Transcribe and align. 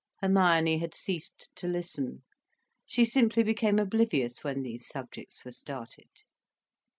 Hermione 0.19 0.79
had 0.79 0.95
ceased 0.95 1.51
to 1.53 1.67
listen. 1.67 2.23
She 2.87 3.05
simply 3.05 3.43
became 3.43 3.77
oblivious 3.77 4.43
when 4.43 4.63
these 4.63 4.87
subjects 4.87 5.45
were 5.45 5.51
started. 5.51 6.09